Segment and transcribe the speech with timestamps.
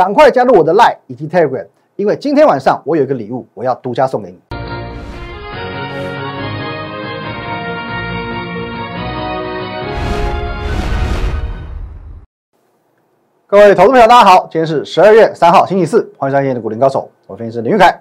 [0.00, 1.66] 赶快加入我的 Line 以及 Telegram，
[1.96, 4.38] 因为今天晚上我有一个礼物，我要独家送给你。
[13.46, 18.00] 各位投资朋友，大家好，今天是十二月三号，星期四，欢迎收看今天的股林高手，我分析师林玉凯。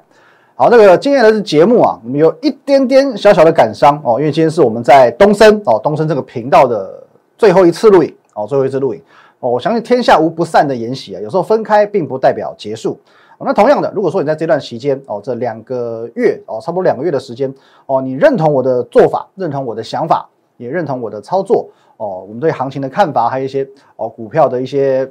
[0.56, 7.04] 好，那个今天的节目啊，我们有一点点小小的感伤哦，因为今天是我们在东升哦，东升这个频道的
[7.38, 9.02] 最后一次录影哦，最后一次录影
[9.40, 13.00] 哦，我相信天下无不散的筵席啊，有时候分开并不代表结束。
[13.40, 17.54] 那同样的，如果说你在这段期间哦，这两个月哦，差不多两个月的时间
[17.86, 25.10] 哦，你认同我的做法，认同我的想法，也认同我的操作哦，我们对行情的看法，还有一些哦股票的一些。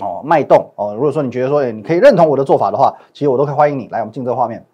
[0.00, 0.94] 哦，脉动哦。
[0.94, 4.64] 如果说你觉得说，哎，你可以认同我的做法的话，其实我都可以欢迎你来我们进这个画面。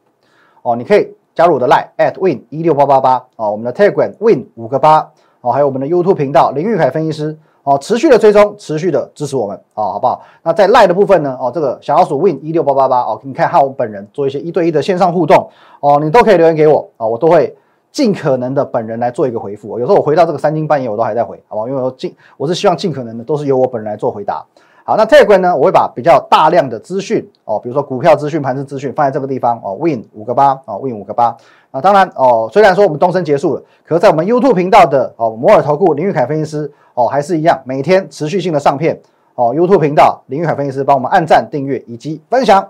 [0.62, 5.10] 哦，你可以加入我的 Line at win 一六八八八哦，我们的 Telegram win 五个八
[5.40, 7.36] 哦，还有我们的 YouTube 频道林玉凯分析师
[7.68, 10.22] 哦，持续的追踪，持续的支持我们哦，好不好？
[10.42, 17.54] 那在赖的部分呢，哦，这个小老鼠 win 一六八八八哦，你看和我本人做一些一对一的线上互动哦，你都可以留言给我啊，我都会
[17.92, 19.78] 尽可能的本人来做一个回复。
[19.78, 21.68] 有时候我回到这个三更半夜，我都还在回，好不好？
[21.68, 24.42] 因为我尽我是希望尽可能的都是由我本人来做回答。
[24.88, 25.54] 好，那这一关呢？
[25.54, 29.76] 我会把比较大量的资讯哦，比如说股票资讯、盘子资讯放在这个地方哦。
[29.78, 31.36] Win 五个八哦，Win 五个八
[31.70, 31.78] 啊。
[31.78, 38.98] 当然哦，虽然说我们东升结束了，可是在我们 YouTube 频道的哦，摩尔投顾林玉凯分析师哦，还是一样每天持续性的上片
[39.34, 39.54] 哦。
[39.54, 42.66] YouTube 频道林玉凯分析师帮我们按赞、订阅以及分享。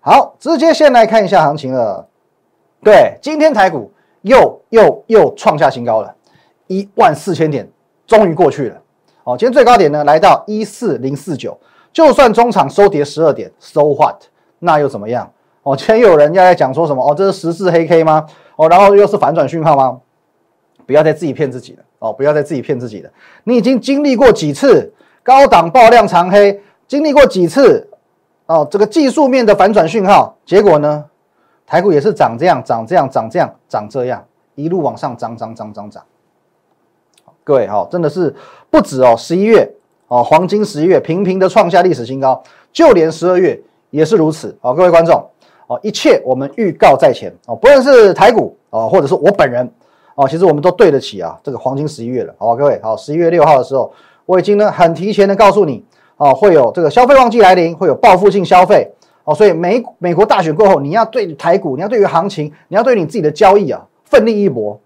[0.00, 2.04] 好，直接先来看一下行情了。
[2.82, 6.12] 对，今天台股又又又创下新高了，
[6.66, 7.70] 一万四千点
[8.08, 8.76] 终于过去了。
[9.30, 11.56] 哦，今天最高点呢来到一四零四九，
[11.92, 14.16] 就算中场收跌十二点，so what？
[14.58, 15.30] 那又怎么样？
[15.62, 17.08] 哦，今天又有人要来讲说什么？
[17.08, 18.26] 哦，这是十字黑 K 吗？
[18.56, 20.00] 哦，然后又是反转讯号吗？
[20.84, 23.10] 不要再自己骗自己了哦，不要再自己骗自己了。
[23.44, 27.88] 你已经经历过几次高档爆量长黑，经历过几次
[28.46, 31.04] 哦，这个技术面的反转讯号，结果呢，
[31.64, 34.24] 台股也是涨这样，涨这样，涨这样，涨这样，
[34.56, 36.02] 一路往上涨，涨，涨，涨，涨。
[37.42, 38.34] 各位哈，真的是
[38.70, 39.68] 不止哦，十一月
[40.08, 42.42] 哦，黄金十一月频频的创下历史新高，
[42.72, 44.74] 就连十二月也是如此哦。
[44.74, 45.14] 各位观众
[45.66, 49.68] 哦，一切我们预告在前哦，不论是台股哦，或者是我本人
[50.14, 52.56] 哦，其实我们都对得起啊这个黄金十一月了，好吧？
[52.56, 53.92] 各位好，十一月六号的时候，
[54.26, 55.84] 我已经呢很提前的告诉你
[56.18, 58.92] 哦，会有这个消费旺季来临，会有报复性消费
[59.24, 64.78] 哦，所以美美国大选过后，你要对台股，你要对于行情，你要对你自己的交易啊，奋力一搏。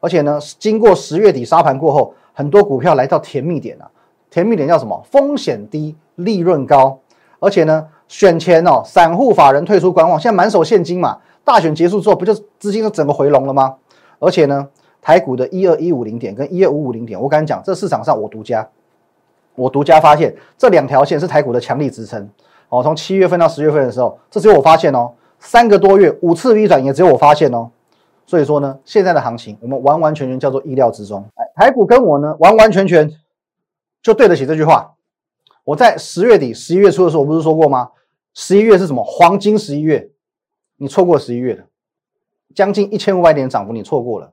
[0.00, 3.90] 而且呢，经过十月底沙盘过后，很多股票来到甜蜜点了。
[4.30, 5.02] 甜蜜点叫什么？
[5.10, 6.98] 风险低，利润高。
[7.40, 11.18] 而且呢，选前哦，散户法人退出观望，现在满手现金嘛。
[11.44, 13.74] 大选结束之后，不就资金都整个回笼了吗？
[14.18, 14.68] 而且呢，
[15.00, 18.68] 台股的一二一五零点跟一二五五零点，我敢讲，这市场上我独家，
[19.54, 22.28] 我独家发现这两条线是台股的强力支撑。
[22.68, 25.10] 哦，从七月份到十月份的时候，这只有我发现哦。
[25.40, 27.70] 三个多月五次 V 转，也只有我发现哦。
[28.28, 31.24] 所以说呢，现在的行情我们完完全全叫做意料之中。
[31.34, 33.10] 哎，台股跟我呢完完全全
[34.02, 34.94] 就对得起这句话。
[35.64, 37.90] 我在十月底、十一月初的时候，我不是说过吗？
[38.34, 39.02] 十一月是什么？
[39.02, 40.10] 黄金十一月，
[40.76, 41.64] 你错过十一月了，
[42.54, 44.30] 将近一千五百点涨幅你错过了。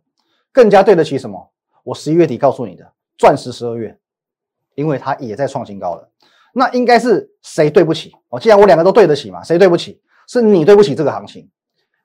[0.51, 1.50] 更加对得起什么？
[1.83, 3.97] 我十一月底告诉你的钻石十二月，
[4.75, 6.09] 因为它也在创新高了。
[6.53, 8.13] 那应该是谁对不起？
[8.27, 10.01] 哦，既然我两个都对得起嘛，谁对不起？
[10.27, 11.50] 是你对不起这个行情。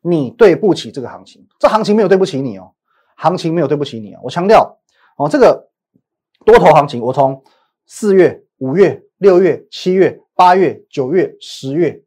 [0.02, 2.72] 你对不起这个行情，这行情没有对不起你哦，
[3.16, 4.20] 行情没有对不起你哦。
[4.22, 4.78] 我强调
[5.16, 5.68] 哦，这个
[6.44, 7.42] 多头行情，我从
[7.86, 12.02] 四月、五月、六月、七月、八月、九月、十月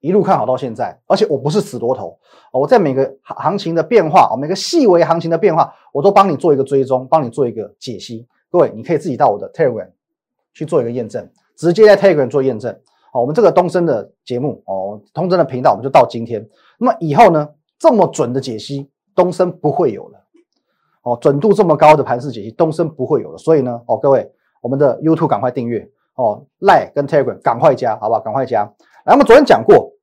[0.00, 2.18] 一路看好到现在，而且我不是死多头
[2.52, 8.26] 哦，我在每个行情的变化哦，每个细微行情的变化，我都帮你做一个追踪，帮你做一个解析。
[8.50, 9.90] 各位，你可以自己到我的 Telegram
[10.54, 12.76] 去做一个验证，直接在 Telegram 做验证。
[13.16, 16.46] 好，我们这个东升的节目哦，通真的频道，我们就到今天。
[16.78, 20.20] 那么以后呢，这么准的解析，东升不会有了。
[21.00, 23.38] 哦，准度这么高的盘势解析，东升不会有了。
[23.38, 28.20] 所以呢，哦，各位，我们的 YouTube 赶快订阅哦，Like 跟 Telegram 赶快加，好不好？
[28.20, 28.70] 赶快加。
[29.06, 29.94] 来，我们昨天讲过，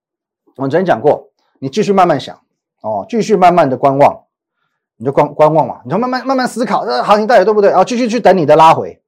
[0.56, 2.36] 我们昨天讲过，你继续慢慢想
[2.82, 4.24] 哦，继续慢慢的观望，
[4.98, 7.70] 你就观观望嘛，你就慢慢慢慢思考，这行情到底对不对？
[7.70, 9.00] 啊，继续去等你的拉回。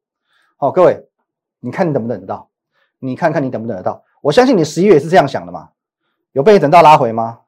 [0.57, 1.07] 好，各位，
[1.59, 2.51] 你看你等不等得到？
[3.05, 4.03] 你看看你等不等得到？
[4.21, 5.69] 我相信你十一月也是这样想的嘛？
[6.31, 7.39] 有被你等到拉回吗？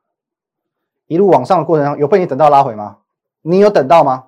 [1.08, 2.98] 一路往上的过程中，有被你等到拉回吗？
[3.42, 4.26] 你有等到吗？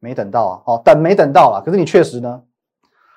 [0.00, 0.62] 没等到啊！
[0.66, 1.62] 哦，等没等到了。
[1.64, 2.42] 可是你确实呢，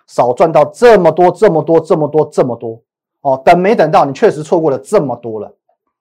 [0.06, 2.82] 少赚到这么多、这么多、这么多、这么多
[3.22, 3.42] 哦。
[3.44, 5.54] 等没等到，你确实错过了这么多了。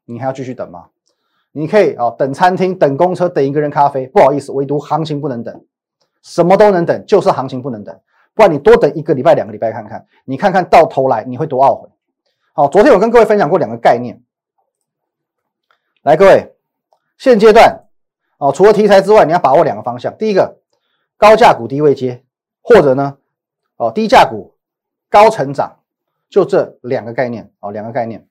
[0.04, 0.86] 你还要继续等吗？
[1.50, 4.06] 你可以哦，等餐厅、等公车、等一个人咖啡。
[4.06, 5.64] 不好意思，唯独行情不能等，
[6.22, 7.98] 什么都能等，就是行情不能等。
[8.36, 11.88] 不然你多等一个礼拜、两个礼拜看看，你看看到头来你会多懊悔
[12.52, 14.22] 好，昨天我跟各位分享过两个概念，
[16.02, 16.54] 来，各位，
[17.16, 17.86] 现阶段
[18.36, 20.14] 哦，除了题材之外，你要把握两个方向。
[20.18, 20.58] 第一个，
[21.16, 22.24] 高价股低位接，
[22.60, 23.16] 或者呢，
[23.76, 24.54] 哦，低价股
[25.08, 25.80] 高成长，
[26.28, 28.28] 就这两个概念哦，两个概念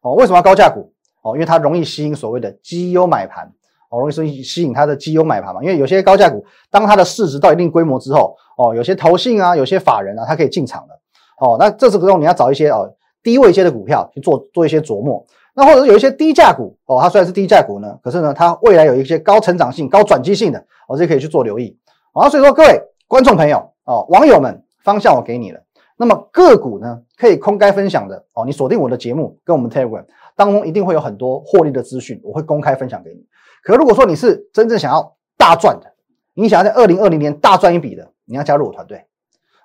[0.00, 0.14] 哦。
[0.14, 0.92] 为什么要高价股？
[1.22, 3.52] 哦，因为它容易吸引所谓的绩优买盘，
[3.94, 5.62] 哦，容易吸吸引它的绩优买盘嘛。
[5.62, 10.94] 因为有些高价股，当它的市值到一定规模之后，哦，有些投信啊，有些法人啊，它可以进场的。
[11.38, 12.92] 哦，那这时候你要找一些哦
[13.22, 15.24] 低位阶的股票去做做一些琢磨。
[15.56, 20.58] 那或者是有一些低价股哦，它虽然是低价股呢，可是呢，它未来有一些高成长性、高转机性的，
[20.88, 21.76] 哦，这可以去做留意。
[22.12, 25.60] 好，所以说各位观众朋友哦，网友们，方向我给你了。
[25.96, 30.04] 那么个股呢，可以空该分享的哦，你锁定我的节目跟我们 Telegram
[30.34, 33.24] 当中一定会有很多获利的资讯，我会公开分享给你。
[33.64, 35.92] 可如果说你是真正想要大赚的，
[36.34, 39.04] 你想要在二零二零年大赚一笔的，你要加入我团队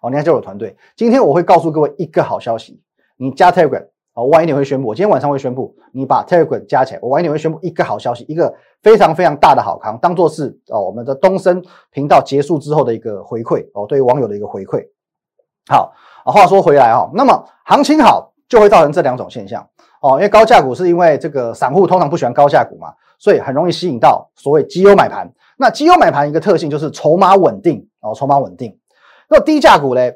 [0.02, 0.76] 哦，你要加入我团队。
[0.96, 2.82] 今天我会告诉各位一个好消息，
[3.18, 3.86] 你加 Telegram。
[4.16, 14.86] 我晚一点会宣布，我今天晚上会宣布，你把 Telegram 加起来，我晚一点会宣布一个好消息，一个非常非常大的好康，当做是哦我们的东升频道结束之后的一个回馈哦，对于网友的一个回馈。
[15.68, 15.94] 好
[16.26, 19.66] 啊，话说回来哦，那么行情好就会造成这两种现象
[20.02, 25.32] 哦，因为高价股是因为这个散户通常不喜欢高价股嘛，所以很容易吸引到所谓绩优买盘。
[25.58, 28.76] 那绩优买盘一个特性就是筹码稳定哦，筹码稳定。
[29.30, 30.16] 那低价股嘞？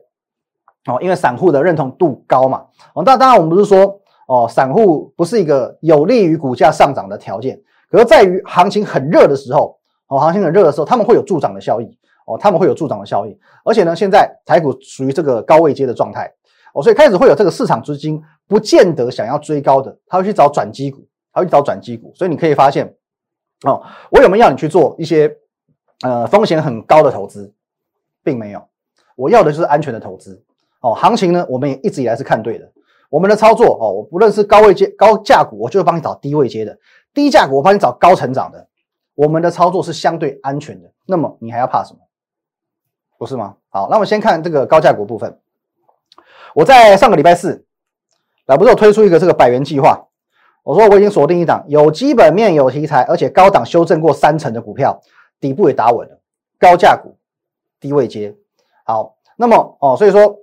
[0.85, 7.57] 哦，因为散户的认同度高嘛，哦，那当然我们不是说哦，散户不是一个有利于股价上涨的条件，
[7.89, 9.77] 可是在于行情很热的时候，
[10.07, 11.85] 哦，行情很热的时候，他们会有助涨的效益，
[12.27, 16.29] 哦，他们会有助涨的效益，而且呢，现在台股属于这个高位阶的状态，
[16.73, 22.95] 哦，所以开始会有这个市场资金不见得想要追高的，他会去找转机股，还会去找转机股，所以你可以发现，
[23.65, 25.35] 哦，我有没有要你去做一些
[26.03, 27.53] 呃风险很高的投资，
[28.23, 28.65] 并没有，
[29.17, 30.41] 我要的就是安全的投资。
[30.79, 32.71] 哦，行情呢，我们也一直以来是看对的。
[33.09, 36.73] 我们的操作哦，我不论是高位接高价股，我就会帮你找低位接的；
[37.13, 38.67] 低价股，我帮你找高成长的。
[39.15, 40.91] 我们的操作是相对安全的。
[41.05, 41.99] 那么你还要怕什么？
[43.17, 43.55] 不是吗？
[43.69, 45.39] 好，那我们先看这个高价股部分。
[46.53, 47.65] 我在上个礼拜四，
[48.45, 50.07] 来不是有推出一个这个百元计划。
[50.63, 54.99] 我说我已经锁定一档有基本面、有题材，而且高档修正过三成的股票，
[55.39, 56.19] 底部也打稳了。
[56.59, 57.15] 高价股，
[57.79, 58.35] 低位接。
[58.83, 60.39] 好，那么哦，所以说。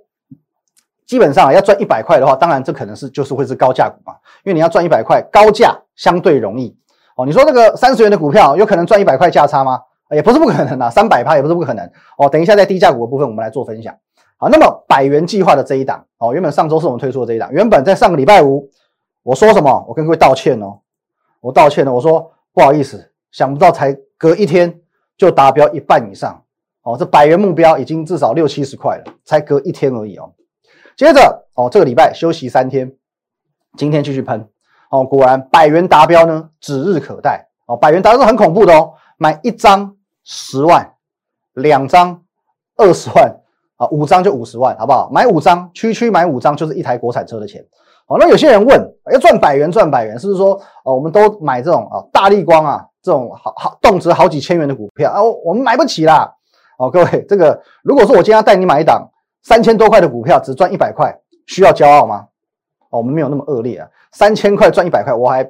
[1.07, 4.13] 基本上要赚一百块的话，当然这可能是就是会是高价股嘛，
[4.45, 6.73] 因为你要赚一百块，高价相对容易
[7.17, 7.25] 哦。
[7.25, 9.77] 你说那个三十元的股票有可能赚一百块价差吗？
[10.11, 11.85] 也不是不可能啊，三百趴也不是不可能
[12.17, 12.29] 哦。
[12.29, 13.93] 等一下在低价股的部分我们来做分享。
[14.37, 18.69] 好，那么百元计划的这一档哦，原本上周是我们推出的这一档，原本在上个礼拜五
[19.23, 19.85] 我说什么？
[19.87, 20.79] 我跟各位道歉哦，
[21.39, 24.81] 我道歉了，我说不好意思，想不到才隔一天
[25.15, 26.43] 就达标一半以上
[26.81, 30.33] 哦，这百元目标已经至少六七十块了，才隔一天而已哦。
[30.97, 32.91] 接着哦，这个礼拜休息三天，
[33.77, 34.49] 今天继续喷
[34.89, 37.77] 哦，果然百元达标呢，指日可待哦。
[37.77, 40.95] 百元达标是很恐怖的哦，买一张十万，
[41.53, 42.23] 两张
[42.75, 43.39] 二十万
[43.77, 45.09] 啊，五张就五十万，好不好？
[45.11, 47.63] 买五张，区区买五张就是一台国产车的钱。
[48.11, 56.29] 哦，那有些人问，要赚百元赚百元，是不是说哦，我们都买这种啊大力光啊这种好好动辄好几千元的股票啊，我们买不起啦。
[56.77, 59.07] 哦，各位，这个如果说我今天要带你买一档。
[59.43, 62.27] 三千多块的股票只赚一百块，需要骄傲吗？
[62.91, 63.89] 哦，我们没有那么恶劣啊！
[64.11, 65.43] 三千块赚一百块，我还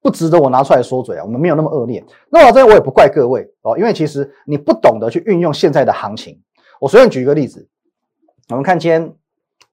[0.00, 1.24] 不值得我拿出来说嘴啊！
[1.24, 2.04] 我们没有那么恶劣。
[2.30, 6.40] 那我这我也不怪各位哦，因为其实你不懂得去运用现在的行情。
[6.80, 7.68] 我随便举一个例子，
[8.50, 9.12] 我们看今天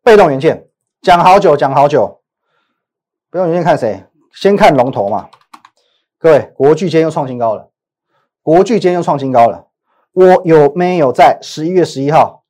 [0.04, 0.68] 被动元件
[1.04, 2.19] 讲好久讲好久，
[3.32, 4.04] 被动元件看谁？
[4.34, 5.30] 先看龙头嘛。
[6.18, 7.70] 各位，国巨今天又创新高了，
[8.42, 9.68] 国巨今天又创新高了。
[10.14, 12.44] 我有没有在十一月十一号？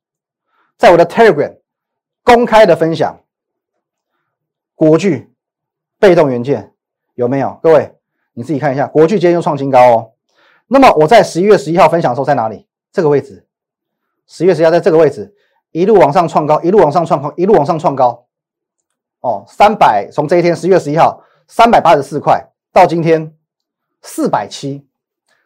[0.78, 1.58] 在我的 Telegram
[2.24, 3.20] 公开的分享，
[4.74, 5.30] 国巨
[5.98, 6.72] 被动元件
[7.14, 7.60] 有没有？
[7.62, 7.96] 各位
[8.32, 10.12] 你自己看一下，国巨今天又创新高哦。
[10.68, 12.66] 那么我在十一月十一号分享的时候在哪里？
[12.90, 13.46] 这个位置，
[14.26, 15.34] 十月十一号在这个位置，
[15.72, 18.26] 一路往上创高，一路往上创高，一路往上创高。
[19.20, 23.34] 哦，三百从这一天十月十一号三百八十四块到今天
[24.02, 24.86] 四百七，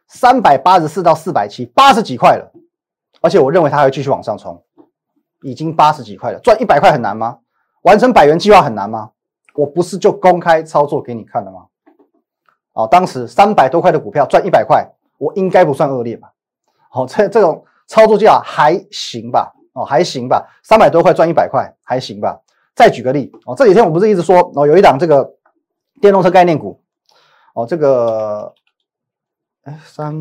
[0.07, 2.53] 三百八十四到四百七，八十几块了。
[3.21, 4.63] 而且我认为它还会继续往上冲。
[5.43, 7.39] 已经八十几块了，赚一百块很难吗？
[7.83, 9.11] 完成百元计划很难吗？
[9.55, 11.67] 我不是就公开操作给你看了吗？
[12.73, 14.89] 哦，当时三百多块的股票赚一百块，
[15.19, 16.33] 我应该不算恶劣吧？
[16.93, 19.53] 哦，这这种操作价还行吧？
[19.75, 20.49] 哦，还行吧？
[20.63, 22.41] 三百多块赚一百块还行吧？
[22.75, 25.35] 再举个例哦，这几天我不是一直说哦，有一档这个
[26.01, 26.81] 电动车概念股
[27.55, 28.53] 哦，这个
[29.63, 30.15] 哎三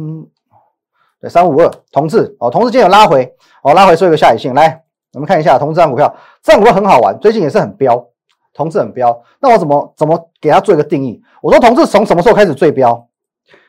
[1.20, 4.84] 对三五二同志哦，同志今天有拉回哦，拉回收一个下影线来。
[5.14, 8.08] 我们看一下同志这张股票，这张股票很好玩，最近也是很飙。
[8.54, 11.20] 同志很飙，那我怎么怎么给他做一个定义？
[11.42, 13.10] 我说同志从什么时候开始最飙？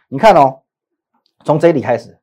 [0.09, 0.61] 你看哦，
[1.43, 2.19] 从这里开始，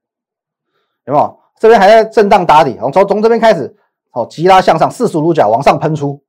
[1.05, 1.39] 有没有？
[1.59, 3.75] 这边还在震荡打底，从从这边开始，
[4.11, 6.23] 哦，急拉向上，四十五度角往上喷出，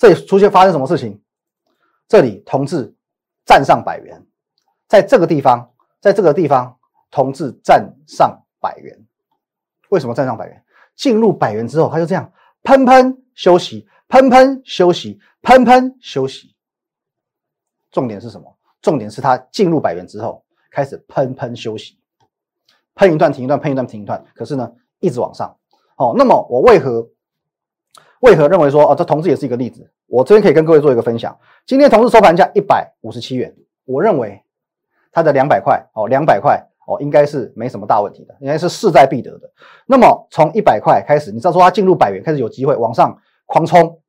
[0.00, 1.22] 这里出现发生什么事情？
[2.08, 2.96] 这里同志
[3.44, 4.26] 站上百元，
[4.88, 6.78] 在这个地方，在这个地方，
[7.10, 8.98] 同志站上百元，
[9.90, 10.64] 为什么站上百元？
[10.96, 16.56] 进入百元之后，他就这样喷喷休息，喷喷休息，喷喷休息。
[17.90, 18.56] 重点是什么？
[18.80, 22.00] 重点是他进入百元之后，开始喷喷休息，
[22.94, 24.24] 喷一段停一段，喷一段停一段。
[24.34, 25.54] 可是呢，一直往上。
[25.96, 27.06] 哦，那么我为何
[28.20, 29.90] 为何认为说哦，这同志也是一个例子？
[30.06, 31.36] 我这边可以跟各位做一个分享。
[31.66, 34.42] 今天同志收盘价一百五十七元，我认为
[35.12, 36.66] 它的两百块哦，两百块。
[36.86, 39.48] 哦，应该是没什么大问题的，应该是势在必得的。
[39.86, 44.00] 那么从一百块开始，你知道说它进入百元开始有机会往上狂冲，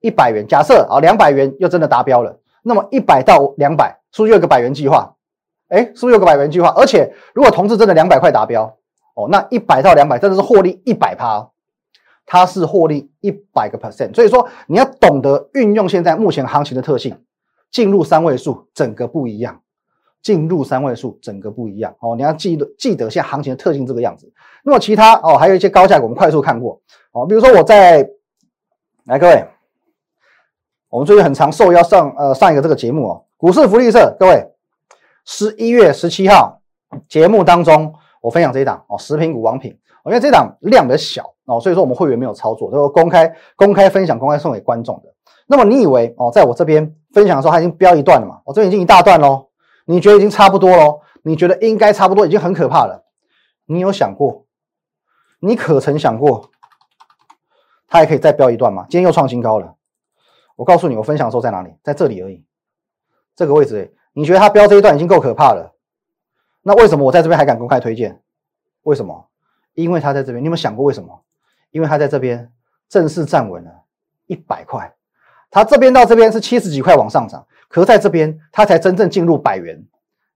[0.00, 5.14] 一百元假设啊，两百元又真的达标了，那么一百到两百是不是有个百元计划？
[5.68, 6.68] 哎，是不是有个百元计划？
[6.76, 8.76] 而且如果同志真的两百块达标，
[9.14, 11.48] 哦，那一百到两百真的是获利一百趴，
[12.28, 14.14] 它是获利一百个 percent。
[14.14, 17.18] 所以说你要懂得运用现在目前行情的特性，
[17.72, 19.60] 进入三位数，整个不一样。
[20.20, 22.16] 进入三位数，整个不一样哦。
[22.16, 24.30] 你要记得记得现在行情的特性这个样子。
[24.64, 26.78] 那么其他哦，还有一些高价股，我们快速看过
[27.12, 27.24] 哦。
[27.24, 28.06] 比如说我在
[29.04, 29.46] 来各位，
[30.90, 34.14] 我们最近很常受邀上呃上一个这个节目哦，股市福利社。
[34.18, 34.44] 各位，
[35.24, 36.60] 十一月十七号
[37.08, 39.78] 节目当中，我分享这一档哦，食品股王品。
[40.02, 45.14] 我因为这档量的小哦，所以说我们会员没有操作，都公开公开分享，公开送给观众的。
[45.46, 48.40] 那么你以为哦，在我这边分享的时候，它已经标一段了嘛？
[48.44, 49.48] 我这边已经一大段喽。
[49.86, 51.00] 你觉得已经差不多了？
[51.22, 53.06] 你觉得应该差不多，已经很可怕了。
[53.64, 54.44] 你有想过？
[55.40, 56.50] 你可曾想过，
[57.88, 58.86] 它还可以再标一段吗？
[58.90, 59.74] 今天又创新高了。
[60.56, 61.70] 我告诉你，我分享的时候在哪里？
[61.82, 62.44] 在这里而已，
[63.34, 63.94] 这个位置。
[64.12, 65.74] 你觉得它标这一段已经够可怕了？
[66.62, 68.20] 那为什么我在这边还敢公开推荐？
[68.82, 69.28] 为什么？
[69.72, 70.42] 因为它在这边。
[70.42, 71.22] 你有没有想过为什么？
[71.70, 72.52] 因为它在这边
[72.88, 73.70] 正式站稳了
[74.26, 74.94] 一百块。
[75.50, 77.46] 它这边到这边是七十几块往上涨。
[77.68, 79.86] 可是在这边，它才真正进入百元，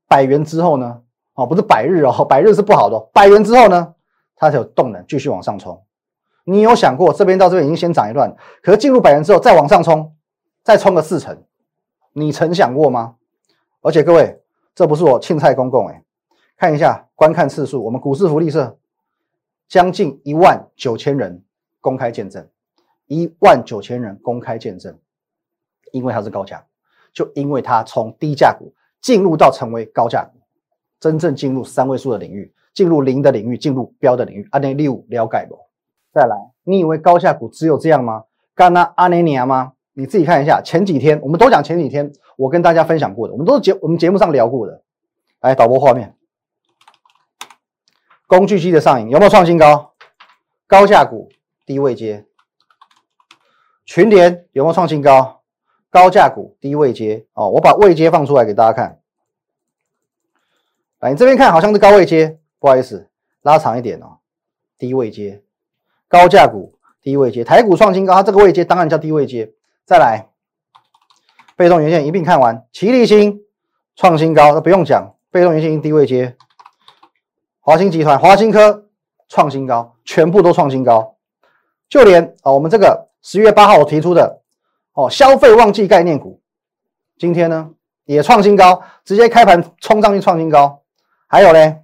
[0.06, 1.00] 百元之后呢？
[1.34, 3.00] 哦，不是百日哦，百日是不好的。
[3.12, 3.94] 百元之后呢，
[4.36, 5.82] 它才有动能继续往上冲。
[6.44, 10.14] 你有想过，这边到这边已经先涨一段，可是进入百元之后再往上冲，
[10.62, 11.42] 再冲个四成，
[12.12, 13.14] 你曾想过吗？
[13.80, 14.42] 而且各位，
[14.74, 16.02] 这不是我庆菜公公哎，
[16.58, 18.76] 看一下观看次数，我们股市福利社
[19.72, 21.42] 将近一万九千人
[21.80, 22.46] 公开见证，
[23.06, 24.98] 一万九千人公开见证，
[25.92, 26.62] 因为它是高价。
[27.14, 30.38] 就因为它从低价股进入到成为高价股，
[31.00, 34.46] 真正进入三位数的领域，进入零的领域，进入标的领域。
[34.50, 35.58] 阿内六了解不？
[36.12, 38.24] 再来，你以为高价股只有这样吗？
[38.54, 39.72] 干那阿内尼亚吗？
[39.94, 44.82] 你自己看一下，前几天我们都讲前几天我跟大家分享过的，我们都是节我们节目上聊过的。
[45.40, 46.14] 来导播画面，
[48.32, 49.92] 工具机的上影有没有创新高？
[50.66, 51.30] 高价股
[51.66, 52.24] 低位接，
[53.84, 55.42] 群联有没有创新高？
[55.90, 59.00] 高价股低位接哦，我把位接放出来给大家看。
[61.00, 63.10] 来，你这边看好像是高位接，不好意思，
[63.42, 64.16] 拉长一点哦，
[64.78, 65.42] 低位接，
[66.08, 69.52] 高价股低位接，台股创新高，它这个位接当然叫低位接。
[69.84, 70.30] 再来，
[71.54, 73.42] 被动元件一并看完，齐力新
[73.94, 76.34] 创新高，那不用讲，被动元件低位接，
[77.64, 78.88] 华兴集团、华兴科
[79.28, 81.14] 创新高，全部都创新高，
[81.88, 84.40] 就连啊，我们这个十月八号我提出的。
[84.94, 86.40] 哦，消费旺季概念股，
[87.16, 87.70] 今天呢
[88.04, 90.82] 也创新高，直接开盘冲上去创新高。
[91.28, 91.76] 还有呢，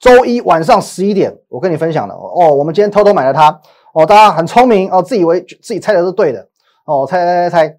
[0.00, 3.60] 周一晚上十一点，我跟你分享的哦，我们今天偷偷买了它
[3.94, 6.48] 哦，大家很聪明哦，自以为自己猜的是对的
[6.84, 7.78] 哦，猜猜猜猜，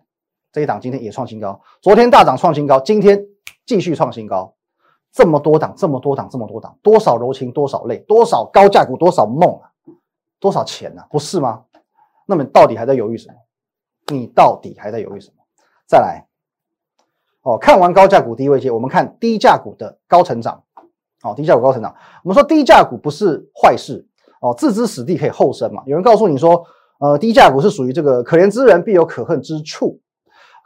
[0.54, 3.26] 这一档今天也创新高，昨天大涨创新高，今天
[3.66, 4.54] 继续创新高，
[5.12, 9.72] 这么多档，这么多档，这么多档，多少柔情，多少泪，多少高价股，多少梦啊，
[10.40, 11.04] 多少钱呢？
[11.10, 11.64] 不是吗？
[12.26, 13.36] 那么你到底还在犹豫什么？
[14.16, 15.44] 你到底还在犹豫什么？
[15.88, 16.28] 再来，
[17.42, 20.64] 哦，看完高价股低位接，我们看低价股的高成长。
[21.24, 24.08] 哦，低价股高成长，我们说低价股不是坏事
[24.40, 25.82] 哦，置之死地可以后生嘛。
[25.88, 26.64] 有人告诉你说，
[27.00, 30.00] 呃，低价股是属于这个可怜之人必有可恨之处。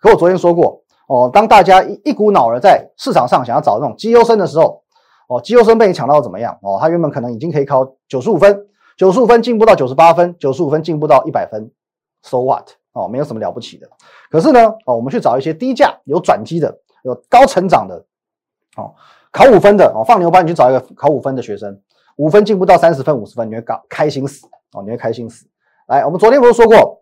[0.02, 0.81] 可我昨天说过，
[1.12, 4.82] 哦，当大家一一股脑儿在市场上想要找那种绩优生的时候，
[5.28, 6.58] 哦，绩优生被你抢到怎么样？
[6.62, 8.66] 哦，他原本可能已经可以考九十五分，
[8.96, 11.70] 九十五分进步到九十八分，九十五分进步到一百分
[12.22, 12.66] ，so what？
[12.94, 13.90] 哦，没有什么了不起的。
[14.30, 18.06] 可是呢，哦，我们去找一些低价、有转机的、有高成长的，
[18.78, 18.96] 哦，
[19.34, 21.78] 考五分的哦，放牛班你去找一个考五分的学生，
[22.16, 25.46] 五分进步到三十分、五十分，你会搞开心死哦，你会开心死。
[25.88, 27.02] 来，我们昨天不是说过，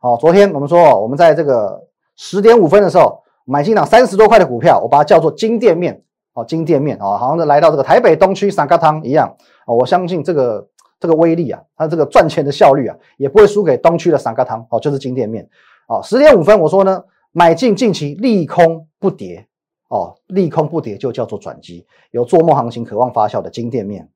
[0.00, 1.80] 哦，昨天我们说我们在这个
[2.24, 6.00] 十点五分的时候买进档三十多块的股票，我把它叫做金店面
[6.34, 9.36] 哦，金店面哦，好像是来到这个台北东区三咖汤一样
[9.66, 10.64] 哦，我相信这个
[11.00, 15.44] 这个威力啊，它这个赚钱的效率啊，也不会输给东区的三咖汤哦，就是金店面
[15.88, 17.02] 哦，十点五分我说呢，
[17.32, 19.44] 买进近期利空不跌
[19.88, 24.08] 哦，利空不跌就叫做转机，有做梦行情渴望发酵的金店面。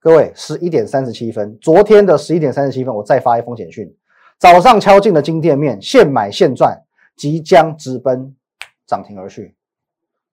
[0.00, 3.94] 各位，十一点三十七分，昨天的十一点三十七分，我再发一封简讯，
[4.38, 6.82] 早上敲进的金店面，现买现赚，
[7.16, 8.34] 即将直奔
[8.86, 9.54] 涨停而去。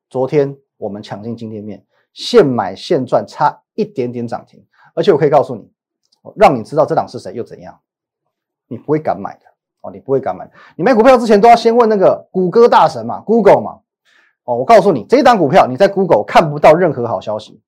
[0.09, 5.71] 昨天我们抢进今天面，现买现赚，差一点点涨停，而且我可以告诉你，
[6.35, 7.79] 让你知道这档是谁又怎样，
[8.67, 9.45] 你不会敢买的
[9.81, 10.49] 哦，你不会敢买。
[10.75, 13.79] 你买股票之前都要先问那个谷歌大神嘛，Google 嘛，
[14.43, 17.61] 哦，我告诉你，这一档股票你在 Google 看不到任何好消息。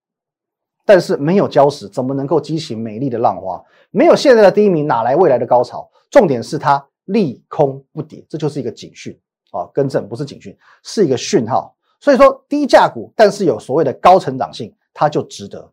[0.86, 3.64] 但是没有礁石，怎么能够激起美丽的浪花？
[3.90, 5.90] 没有现在的第一名，哪来未来的高潮？
[6.10, 9.20] 重点是它利空不跌，这就是一个警讯
[9.52, 9.68] 啊！
[9.74, 11.76] 更正不是警讯，是一个讯号。
[12.00, 15.72] 所以说低价股，但是有所谓的高成长性，它就值得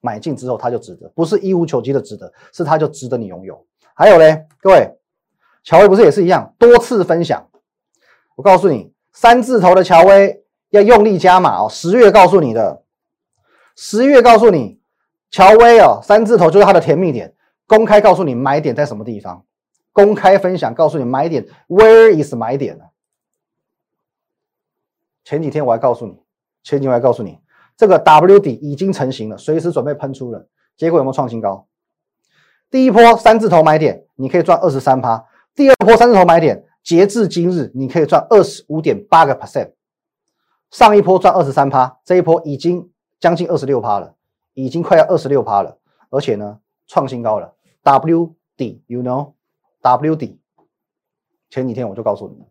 [0.00, 3.66] 买进之后，它就值得，不是一无求极的值得，是它就值得你拥有。
[3.94, 4.98] 还有嘞，各位，
[5.62, 7.46] 乔威不是也是一样，多次分享。
[8.36, 11.68] 我告诉你，三字头的乔威要用力加码哦。
[11.68, 12.82] 十月告诉你的。
[13.76, 14.80] 十月告诉你，
[15.30, 17.34] 乔威哦，三字头就是它的甜蜜点。
[17.66, 19.44] 公开告诉你买点在什么地方，
[19.92, 22.84] 公开分享告诉你买点，Where is 买点呢？
[25.24, 26.14] 前几天我还告诉你，
[26.62, 27.38] 前几天我还告诉你，
[27.76, 30.48] 这个 W 底已经成型了，随时准备喷出了。
[30.76, 31.66] 结果有没有创新高？
[32.70, 39.72] 第一波三字头买点，你可以赚二十三趴；第二波三字头买点，截至今日你可以赚二十五点八个 percent。
[40.70, 42.90] 上一波赚二十三趴，这一波已经。
[43.20, 44.14] 将近二十六趴了，
[44.54, 45.76] 已经快要二十六趴了，
[46.08, 47.54] 而且呢，创新高了。
[47.82, 49.34] W 底，you know
[49.80, 50.38] W 底，
[51.48, 52.44] 前几天我就告诉你，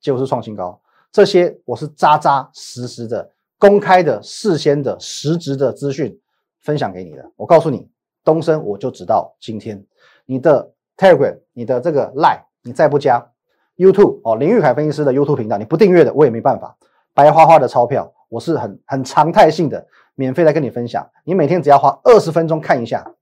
[0.00, 0.80] 结果是创新高。
[1.12, 6.18] 这些我是扎扎实实的、公开的、事先的、实质的资讯
[6.60, 7.30] 分享给你的。
[7.36, 7.88] 我告诉你，
[8.24, 9.84] 东升我就知道今天
[10.26, 13.32] 你的 Telegram、你的这个 Line，你再不加
[13.76, 16.76] YouTube 哦，林玉凯分析师的 YouTube 频道，你不订阅的我也没办法，
[17.12, 19.86] 白花花的钞票，我是很很常态性的。
[20.16, 23.14] 免费来跟你分享，你每天只要花二十分钟看一下，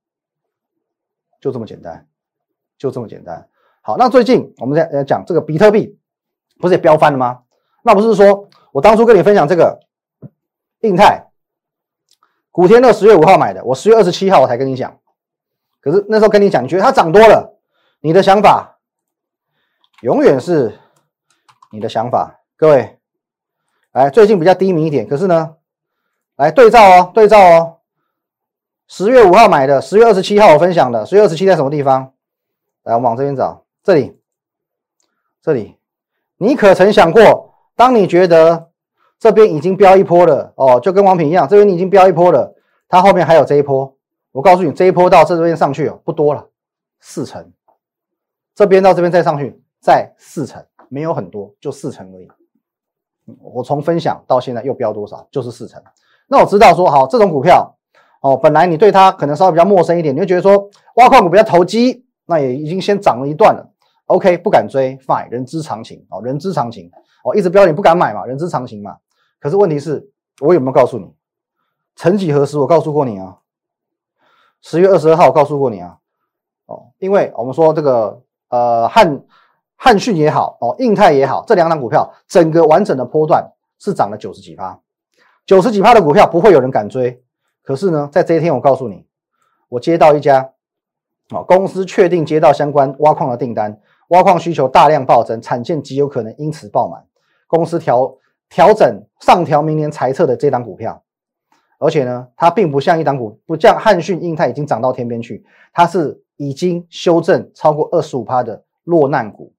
[1.41, 2.09] 就这么简单，
[2.79, 3.49] 就这么简单。
[3.83, 5.99] 好，那最近我们在讲这个比特币，
[6.59, 7.41] 不是也飙翻了吗？
[7.83, 9.81] 那不是说我当初跟你分享这个
[10.81, 11.31] 印泰
[12.51, 14.99] 古天乐十月五号买的，我十月二十七号我才跟你讲，
[15.81, 17.59] 可是那时候跟你讲，你觉得它涨多了，
[18.01, 18.79] 你的想法
[20.03, 20.79] 永远是
[21.73, 22.41] 你的想法。
[22.57, 22.99] 各位，
[23.93, 25.57] 来最近比较低迷一点，可是呢？
[26.37, 27.79] 来对照哦，对照哦。
[28.87, 31.05] 十月五号买的，十月二十七号我分享的。
[31.05, 32.13] 十月二十七在什么地方？
[32.89, 34.19] 来，我们往这边找，这里，
[35.43, 35.77] 这里。
[36.39, 38.71] 你可曾想过，当你觉得
[39.19, 42.55] 这边已经飙一波了哦，就跟王品一样，这边已经飙一波了，
[42.89, 43.95] 它后面还有这一波。
[44.33, 46.49] 我告诉你，这一波到这边上去哦，不多了，
[46.99, 47.53] 四成。
[48.55, 52.29] 这边到这边再上去，再四成，没有很多，就四成而已。
[53.43, 55.29] 我从分享到现在又飙多少？
[55.31, 55.83] 就是四成。
[56.27, 57.77] 那我知道说好这种股票
[58.23, 63.67] 哦，本来你对它可能稍微比较陌生一点，你会觉得说挖矿股比较投机，那也已经先涨了一段了。
[64.05, 66.91] OK，不敢追，Fine，人之常情哦，人之常情
[67.25, 68.99] 哦，一直标你不敢买嘛，人之常情嘛。
[69.41, 70.11] 可是问题是，
[70.41, 71.11] 我有没有告诉你？
[71.97, 73.39] 曾几何时，我告诉过你啊？
[74.61, 75.99] 十月二十二号我告诉过你啊？
[76.67, 79.25] 哦，因为我们说这个呃汉
[79.77, 84.79] 汉讯也好哦，印泰也好，这两档股票整个完整的波段是涨了九十几趴。
[85.47, 87.23] 九十几趴的股票不会有人敢追，
[87.63, 89.07] 可是呢，在这一天我告诉你，
[89.69, 90.53] 我接到一家
[91.31, 97.07] 啊公司确定接到相关挖矿的订单，挖矿需求大量暴增，产线极有可能因此爆满，
[97.47, 98.17] 公司调
[98.49, 101.03] 调整上调明年财测的这档股票，
[101.79, 109.53] 而且呢，它并不像一档股，不像汉讯、印泰已经涨到天边去，它是已经修正超过二十五趴的落难股，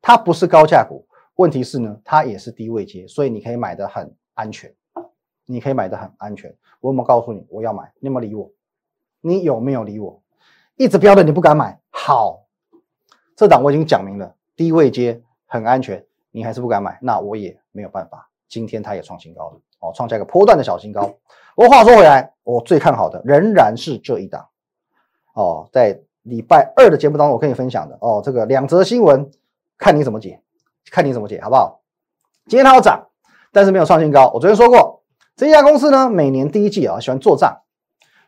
[0.00, 4.72] 它不是高价股，问题是呢，它也是低位接，所以你可以买的很安全。
[5.48, 6.52] 你可以买的很安全。
[6.80, 7.92] 我有没有告诉你我要买？
[8.00, 8.50] 你有没有理我？
[9.20, 10.20] 你有没有理我？
[10.76, 12.42] 一直标的你不敢买，好，
[13.34, 18.28] 这档我已经讲明了，低位接很安全，你还是不敢买，那我也没有办法。
[18.48, 21.14] 今天它也创新高了，哦，创下一个波段的小新高。
[21.54, 24.46] 不过话说回来，我最看好的仍然是这一档。
[25.32, 29.30] 哦，在礼拜二的节目当中，我跟你分享的哦，这个两则新闻，
[29.78, 30.42] 看你怎么解，
[30.90, 31.80] 看你怎么解，好不好？
[32.46, 33.08] 今天它要涨，
[33.50, 34.30] 但是没有创新高。
[34.34, 35.02] 我昨天说过。
[35.34, 37.62] 这家公司呢，每年第一季啊喜欢做账。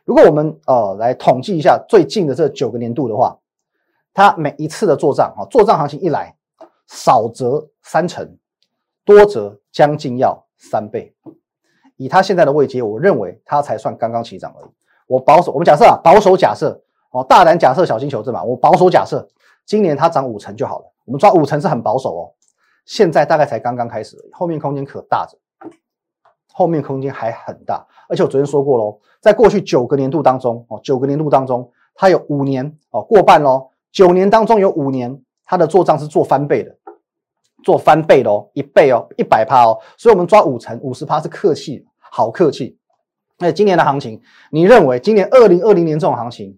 [0.09, 3.37] 如果我们呃来统计一下最近的这九个年度的话，
[4.11, 6.35] 它每一次的做账啊，做账行情一来，
[6.87, 8.35] 少则三成，
[9.05, 11.13] 多则将近要三倍。
[11.95, 14.71] 以它现在的位阶，我认为它才算刚刚起涨而已。
[15.05, 18.43] 我保守，我们假设啊，保守假设哦，大胆假设，小心求证嘛。
[18.43, 19.29] 我保守假设，
[19.67, 20.85] 今年它涨五成就好了。
[21.05, 22.33] 我们抓五成是很保守哦。
[22.83, 25.37] 现在大概才刚刚开始，后面空间可大着，
[26.59, 27.87] 后面空间还很大。
[28.09, 33.69] 而且我昨天说过喽，在过去九个年度当中哦，九个年度当中，它有五年哦过半喽。
[33.93, 36.75] 九年当中有五年，它的做账是做翻倍的。
[37.63, 42.77] 做翻倍的哦，一倍哦，一百趴哦，所以我们抓五成，五十趴是客气，好客气。
[43.37, 46.57] 那今年的行情，你认为今年二零二零年这种行情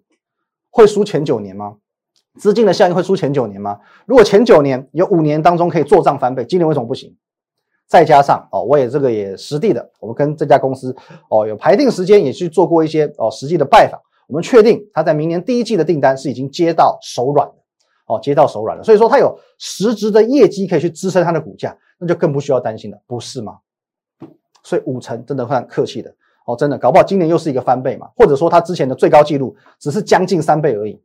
[0.71, 1.75] 会输前九年吗？
[2.39, 3.79] 资金的效应会输前九年吗？
[4.05, 7.15] 如果前九年有五年当中可以做账翻倍，今年为什么不行？
[7.91, 10.95] 再加上哦，我也这个也实地的，我们跟这家公司
[11.29, 17.51] 哦有排定时间也去做过一些哦实际的拜访，我们确定他在明年第一季的订单是已经接到手软。
[18.07, 23.59] 哦，接到手软了，所以说它有实质的业绩可以去支撑它的股价，那就更不需要担心了，不是吗？
[24.63, 26.13] 所以五成真的算客气的
[26.45, 30.99] 哦，真的搞不好今年又是一个翻倍嘛，或者说他之前的最高纪录只是将近三倍而已，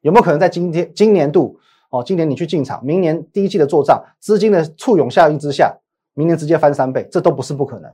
[0.00, 1.58] 有没有可能在今天今年度
[1.90, 5.76] 哦，今年你去进场，明年第一季的做账，资金的簇拥效应之下，
[6.16, 7.92] 明年直接翻三倍，这都不是不可能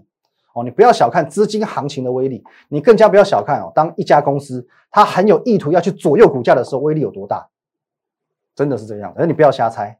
[0.55, 0.63] 哦。
[0.63, 7.47] 你不要小看资金行情的威力，你更加不要小看哦，当一家公司它很有意图要去左右股价的时候，威力有多大？
[8.55, 9.99] 真的是这样，而你不要瞎猜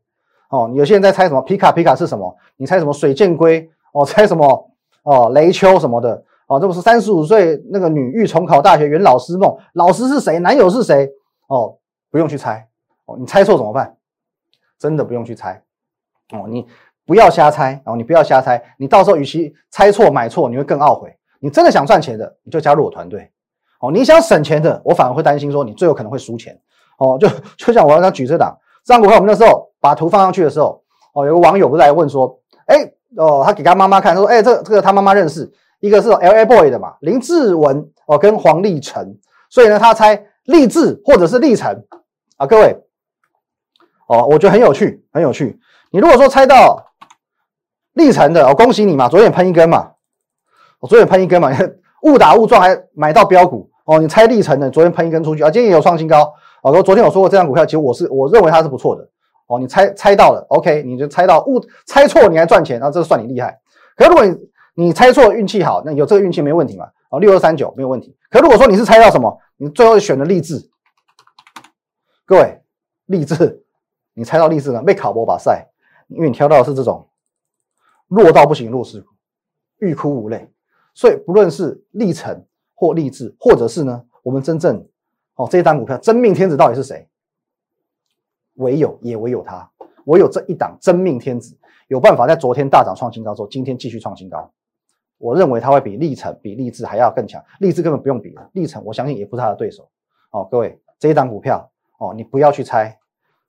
[0.51, 0.71] 哦。
[0.75, 2.37] 有些人在猜什么皮卡皮卡是什么？
[2.57, 3.69] 你猜什么水箭龟？
[3.93, 4.71] 哦， 猜什么
[5.03, 6.25] 哦雷丘什么的？
[6.47, 9.57] 哦，这不是三十五岁那个女欲重考大学圆老师梦？
[9.73, 10.39] 老师是谁？
[10.39, 11.11] 男友是谁？
[11.47, 11.79] 哦，
[12.11, 12.69] 不用去猜
[13.07, 13.17] 哦。
[13.19, 13.97] 你猜错怎么办？
[14.79, 15.63] 真的不用去猜
[16.33, 16.47] 哦。
[16.47, 16.67] 你
[17.13, 17.95] 不要瞎猜哦。
[17.95, 21.15] 你不要瞎猜，你到时候与其猜错买错，你会更懊悔。
[21.41, 23.31] 你真的想赚钱的，你就加入我团队
[23.81, 23.93] 哦。
[23.93, 26.59] 你想省钱的，我反而会担心说你最后可能会输钱。
[26.97, 39.19] 哦，就就像我刚刚举这档，这档股票，我们那时候把图放上去的时候，哦，有个网友不是来问说，哎，哦，他给他妈妈看，说，哎，这这个他妈妈认识，一个是 L A Boy 的嘛，林志文，哦，跟黄立成，
[39.51, 41.85] 所以呢，他猜立志或者是立成
[42.39, 42.75] 啊，各位，
[44.07, 45.61] 哦，我觉得很有趣，很有趣。
[45.95, 46.83] 你如果说猜到
[47.95, 49.93] 立成的，哦，恭喜你嘛，昨天喷一根嘛，
[50.81, 51.51] 我昨天喷一根嘛，
[52.03, 56.33] 误打误撞还买到标股，哦，你猜立成的，昨天喷一根出去啊，今天也有创新高。
[56.63, 59.09] 哦，我昨天我说过这张股票，其实我是我认为它是不错的。
[59.49, 63.59] 哦，你猜猜到了，OK，你就猜到误猜错你还赚钱，那这算你厉害。
[63.97, 64.37] 可如果你
[64.75, 66.87] 你猜错运气好，那有这个运气没问题嘛？
[67.11, 68.17] 哦，六二三九没有问题。
[68.31, 70.71] 可如果说你是猜到什么，你最后选的励志，
[72.25, 72.63] 各位
[73.07, 73.63] 励志，
[74.15, 74.81] 你猜到励志呢？
[74.83, 75.67] 被考博把赛，
[76.09, 77.07] 因为你挑到的是这种
[78.15, 79.09] 弱到不行弱势股，
[79.79, 80.51] 欲哭无泪。
[80.95, 82.45] 所以不论是历程
[82.75, 84.87] 或励志，或者是呢，我们真正。
[85.35, 87.09] 哦，这一档股票真命天子到底是谁？
[88.57, 89.71] 唯有也唯有他，
[90.05, 91.57] 唯有这一档真命天子
[91.89, 94.53] 有办法在昨天大涨创新高之后，今天继续创新高。
[95.17, 97.43] 我认为他会比历程、比励志还要更强。
[97.61, 99.89] 励志根本不用比了，历程我相信也不是他的对手。
[100.33, 102.99] 哦，各位，这一档股票哦，你不要去猜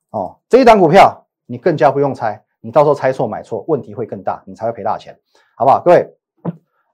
[0.08, 5.14] 哦，这一档股票你更加不用猜，你到时候猜错买错，问题会更大，你才会赔大钱，
[5.54, 5.82] 好不好？
[5.84, 6.08] 各位，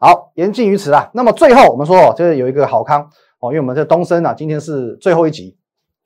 [0.00, 1.08] 好，言尽于此啊。
[1.14, 3.08] 那么最后我们说，就是有一个好康。
[3.38, 5.56] 哦，因为我们这东升啊，今天是最后一集，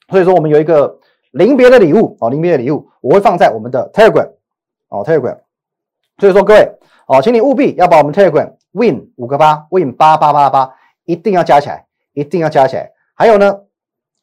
[0.08, 0.98] 所以说我们有一个
[1.32, 4.30] 临别的礼物哦，临别的礼物我会放在我们的 Telegram
[4.88, 5.38] 哦，Telegram，
[6.18, 6.70] 所以说各位
[7.08, 10.72] 哦，请你务必要把我们 Telegram Win 五个八 Win 八八八八
[11.06, 12.92] 一定要加起来，一定要加起来。
[13.14, 13.62] 还有呢，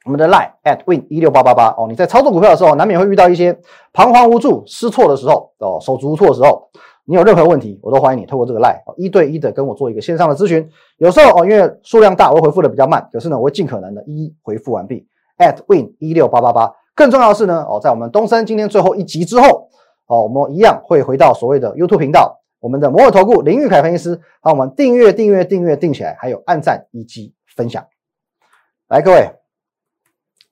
[0.06, 3.58] 我们的 Line at Win 一六八八八哦，你在操作股票的时候，难免会遇到一些
[3.94, 6.70] 彷徨无助、失措的时候哦，手足无措的时候。
[7.04, 10.70] 你有任何问题，我都欢迎你透过这个 line 一对一的跟我做一个线上的咨询。
[10.98, 15.06] 有时候哦，因为数量大，我回复的比较慢，可是呢，我会尽可能的一一回复完毕。
[15.38, 16.72] at win 一六八八八。
[16.94, 19.68] 更重要的是呢，哦，在我们东升今天最后一集之后，
[20.06, 27.84] 哦，我们一样会回到所谓的 YouTube 频道，我们的摩尔投顾林玉凯分析师，帮我们订阅、订阅、订阅、订起来，还有按赞以及分享。
[28.88, 29.28] 来，各位，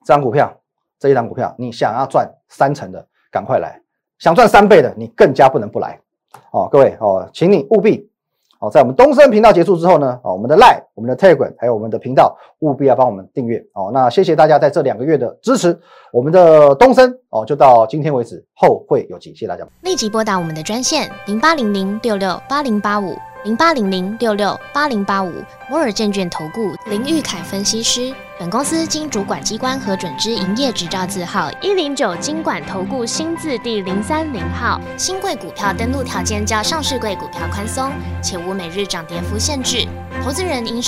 [0.04, 0.52] 这张股票，
[0.98, 3.80] 这一张股票，你想要赚三成的，赶快来；
[4.18, 6.00] 想赚三倍的，你更加不能不来。
[6.52, 8.08] 哦，各位哦，请你务必
[8.60, 13.90] 哦，在我们东升频道结束之后呢，哦，我们的赖、我们的 Telegram 还有我们的频道，务必要帮我们订阅哦。
[13.90, 15.80] 那谢谢大家在这两个月的支持，
[16.12, 19.66] 我们的东升哦，就到今天为止，后会有期，谢谢大家。
[19.80, 23.16] 立即拨打我们的专线零八零零六六八零八五。
[23.44, 25.32] 零八零零六六八零八五
[25.70, 26.60] 摩尔证券投顾
[26.90, 28.12] 林玉凯分析师。
[28.38, 34.78] 本公司经主管机关核准之营业执照字号一零九金管投顾新字第零三零号。
[34.98, 37.90] 新贵股票登录条件较上市贵股票宽松，
[38.22, 39.86] 且无每日涨跌幅限制。
[40.22, 40.82] 投资人应